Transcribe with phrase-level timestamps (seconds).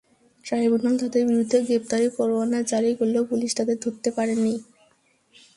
[0.45, 4.53] Tribunal তাঁদের বিরুদ্ধে গ্রেপ্তারি পরোয়ানা জারি করলেও পুলিশ তাঁদের ধরতে পারেনি।